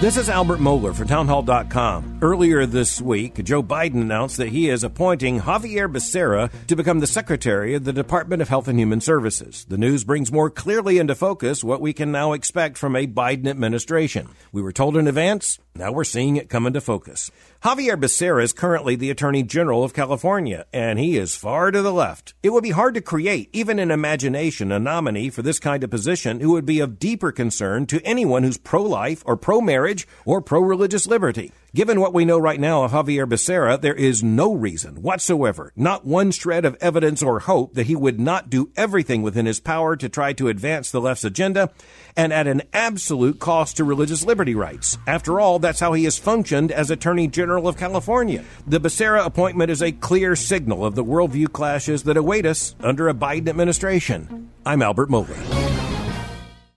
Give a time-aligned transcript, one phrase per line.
[0.00, 2.18] This is Albert Mohler for townhall.com.
[2.20, 7.06] Earlier this week, Joe Biden announced that he is appointing Xavier Becerra to become the
[7.06, 9.64] Secretary of the Department of Health and Human Services.
[9.66, 13.46] The news brings more clearly into focus what we can now expect from a Biden
[13.46, 14.28] administration.
[14.52, 17.30] We were told in advance, now we're seeing it come into focus.
[17.64, 21.92] Xavier Becerra is currently the Attorney General of California, and he is far to the
[21.92, 22.34] left.
[22.42, 25.90] It would be hard to create, even in imagination, a nominee for this kind of
[25.90, 29.83] position who would be of deeper concern to anyone who's pro life or pro marriage
[30.24, 31.52] or pro religious liberty.
[31.74, 36.06] Given what we know right now of Xavier Becerra, there is no reason whatsoever, not
[36.06, 39.96] one shred of evidence or hope that he would not do everything within his power
[39.96, 41.70] to try to advance the left's agenda
[42.16, 44.96] and at an absolute cost to religious liberty rights.
[45.08, 48.44] After all, that's how he has functioned as Attorney General of California.
[48.68, 53.08] The Becerra appointment is a clear signal of the worldview clashes that await us under
[53.08, 54.50] a Biden administration.
[54.64, 55.74] I'm Albert Mohler.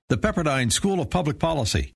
[0.10, 1.94] The Pepperdine School of Public Policy